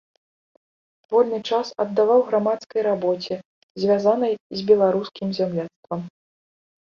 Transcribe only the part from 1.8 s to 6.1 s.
аддаваў грамадскай рабоце, звязанай з беларускім зямляцтвам.